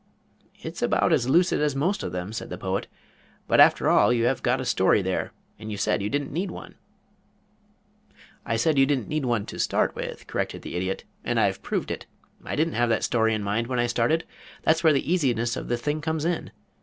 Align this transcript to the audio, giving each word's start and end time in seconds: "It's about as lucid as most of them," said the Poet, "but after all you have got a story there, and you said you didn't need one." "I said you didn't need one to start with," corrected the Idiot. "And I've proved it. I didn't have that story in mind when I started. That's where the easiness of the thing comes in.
"It's 0.63 0.81
about 0.81 1.13
as 1.13 1.29
lucid 1.29 1.61
as 1.61 1.75
most 1.75 2.01
of 2.01 2.11
them," 2.11 2.33
said 2.33 2.49
the 2.49 2.57
Poet, 2.57 2.87
"but 3.47 3.59
after 3.59 3.87
all 3.87 4.11
you 4.11 4.23
have 4.25 4.41
got 4.41 4.59
a 4.59 4.65
story 4.65 5.03
there, 5.03 5.31
and 5.59 5.69
you 5.71 5.77
said 5.77 6.01
you 6.01 6.09
didn't 6.09 6.33
need 6.33 6.49
one." 6.49 6.73
"I 8.43 8.55
said 8.55 8.79
you 8.79 8.87
didn't 8.87 9.09
need 9.09 9.25
one 9.25 9.45
to 9.45 9.59
start 9.59 9.93
with," 9.95 10.25
corrected 10.25 10.63
the 10.63 10.73
Idiot. 10.75 11.03
"And 11.23 11.39
I've 11.39 11.61
proved 11.61 11.91
it. 11.91 12.07
I 12.43 12.55
didn't 12.55 12.73
have 12.73 12.89
that 12.89 13.03
story 13.03 13.35
in 13.35 13.43
mind 13.43 13.67
when 13.67 13.77
I 13.77 13.85
started. 13.85 14.23
That's 14.63 14.83
where 14.83 14.91
the 14.91 15.07
easiness 15.13 15.55
of 15.55 15.67
the 15.67 15.77
thing 15.77 16.01
comes 16.01 16.25
in. 16.25 16.49